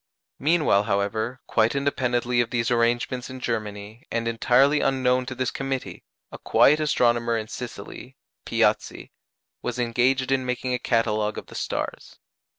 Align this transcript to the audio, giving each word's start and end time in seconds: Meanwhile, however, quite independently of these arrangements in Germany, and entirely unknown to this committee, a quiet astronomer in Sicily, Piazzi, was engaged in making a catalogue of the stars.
Meanwhile, 0.39 0.85
however, 0.85 1.41
quite 1.45 1.75
independently 1.75 2.41
of 2.41 2.49
these 2.49 2.71
arrangements 2.71 3.29
in 3.29 3.39
Germany, 3.39 4.01
and 4.09 4.27
entirely 4.27 4.81
unknown 4.81 5.27
to 5.27 5.35
this 5.35 5.51
committee, 5.51 6.03
a 6.31 6.39
quiet 6.39 6.79
astronomer 6.79 7.37
in 7.37 7.47
Sicily, 7.47 8.17
Piazzi, 8.43 9.11
was 9.61 9.77
engaged 9.77 10.31
in 10.31 10.43
making 10.43 10.73
a 10.73 10.79
catalogue 10.79 11.37
of 11.37 11.45
the 11.45 11.53
stars. 11.53 12.17